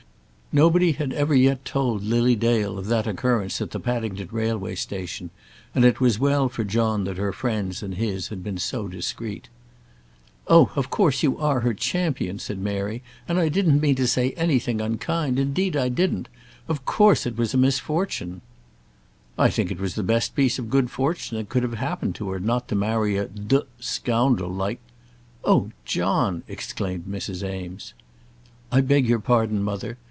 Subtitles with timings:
[0.53, 5.29] Nobody had ever yet told Lily Dale of that occurrence at the Paddington Railway Station,
[5.73, 9.47] and it was well for John that her friends and his had been so discreet.
[10.49, 13.01] "Oh, of course you are her champion," said Mary.
[13.29, 15.39] "And I didn't mean to say anything unkind.
[15.39, 16.27] Indeed I didn't.
[16.67, 18.41] Of course it was a misfortune."
[19.37, 22.29] "I think it was the best piece of good fortune that could have happened to
[22.29, 24.79] her, not to marry a d scoundrel like"
[25.45, 27.41] "Oh, John!" exclaimed Mrs.
[27.41, 27.93] Eames.
[28.69, 29.97] "I beg your pardon, mother.